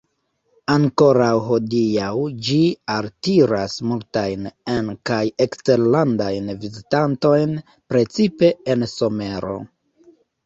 Ankoraŭ 0.75 1.33
hodiaŭ 1.49 2.13
ĝi 2.47 2.55
altiras 2.93 3.75
multajn 3.91 4.49
en- 4.75 4.89
kaj 5.09 5.19
eksterlandajn 5.47 6.49
vizitantojn, 6.63 7.53
precipe 7.93 8.51
en 8.75 8.89
somero. 8.95 9.53